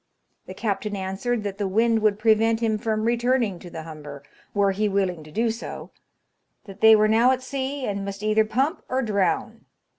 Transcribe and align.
The 0.47 0.55
captain 0.55 0.95
answered 0.95 1.43
that 1.43 1.59
the 1.59 1.67
wind 1.67 1.99
would 1.99 2.17
prevent 2.17 2.59
him 2.59 2.79
from 2.79 3.03
returning 3.05 3.59
to 3.59 3.69
the 3.69 3.83
Humber, 3.83 4.23
were 4.51 4.71
he 4.71 4.89
willing 4.89 5.23
to 5.23 5.29
do 5.31 5.51
so, 5.51 5.91
that 6.65 6.81
they 6.81 6.95
were 6.95 7.07
now 7.07 7.29
at 7.33 7.43
sea, 7.43 7.85
and 7.85 8.03
must 8.03 8.23
either 8.23 8.43
pump 8.43 8.81
or 8.89 9.03
drown. 9.03 9.65